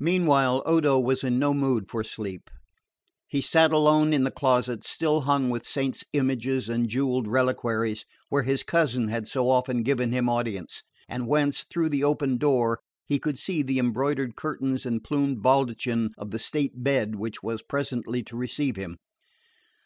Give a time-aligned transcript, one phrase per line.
[0.00, 2.48] Meanwhile Odo was in no mood for sleep.
[3.26, 8.44] He sat alone in the closet, still hung with saints' images and jewelled reliquaries, where
[8.44, 13.18] his cousin had so often given him audience, and whence, through the open door, he
[13.18, 18.22] could see the embroidered curtains and plumed baldachin of the state bed which was presently
[18.22, 18.96] to receive him.